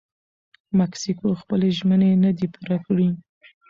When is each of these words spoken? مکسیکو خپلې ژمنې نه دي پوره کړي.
مکسیکو 0.79 1.29
خپلې 1.41 1.67
ژمنې 1.77 2.11
نه 2.23 2.31
دي 2.37 2.47
پوره 2.53 2.77
کړي. 2.85 3.07